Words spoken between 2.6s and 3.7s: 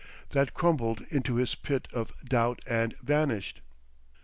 and vanished.